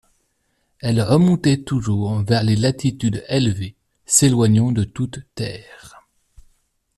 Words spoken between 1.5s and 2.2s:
toujours